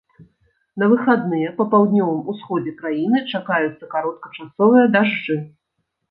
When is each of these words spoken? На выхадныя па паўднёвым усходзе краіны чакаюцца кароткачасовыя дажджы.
На 0.83 0.85
выхадныя 0.91 1.49
па 1.57 1.65
паўднёвым 1.73 2.23
усходзе 2.33 2.73
краіны 2.79 3.17
чакаюцца 3.39 3.89
кароткачасовыя 3.91 4.85
дажджы. 4.95 5.37